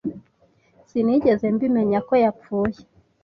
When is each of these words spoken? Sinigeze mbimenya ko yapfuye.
Sinigeze 0.89 1.45
mbimenya 1.55 1.99
ko 2.07 2.13
yapfuye. 2.23 2.79